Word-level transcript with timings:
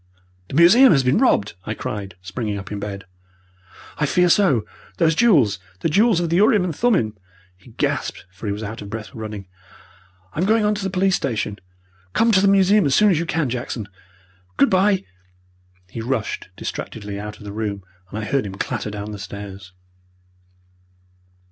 "The 0.47 0.55
museum 0.55 0.91
has 0.93 1.03
been 1.03 1.19
robbed!" 1.19 1.53
I 1.65 1.75
cried, 1.75 2.15
springing 2.23 2.57
up 2.57 2.71
in 2.71 2.79
bed. 2.79 3.05
"I 3.99 4.07
fear 4.07 4.29
so! 4.29 4.65
Those 4.97 5.13
jewels! 5.13 5.59
The 5.81 5.89
jewels 5.89 6.19
of 6.19 6.31
the 6.31 6.37
urim 6.37 6.63
and 6.63 6.75
thummim!" 6.75 7.15
he 7.55 7.69
gasped, 7.73 8.25
for 8.31 8.47
he 8.47 8.51
was 8.51 8.63
out 8.63 8.81
of 8.81 8.89
breath 8.89 9.09
with 9.13 9.21
running. 9.21 9.47
"I'm 10.33 10.45
going 10.45 10.65
on 10.65 10.73
to 10.73 10.83
the 10.83 10.89
police 10.89 11.15
station. 11.15 11.59
Come 12.13 12.31
to 12.31 12.41
the 12.41 12.47
museum 12.47 12.87
as 12.87 12.95
soon 12.95 13.11
as 13.11 13.19
you 13.19 13.27
can, 13.27 13.47
Jackson! 13.47 13.87
Good 14.57 14.71
bye!" 14.71 15.03
He 15.91 16.01
rushed 16.01 16.49
distractedly 16.57 17.19
out 17.19 17.37
of 17.37 17.43
the 17.43 17.53
room, 17.53 17.83
and 18.09 18.17
I 18.17 18.23
heard 18.25 18.47
him 18.47 18.55
clatter 18.55 18.89
down 18.89 19.11
the 19.11 19.19
stairs. 19.19 19.71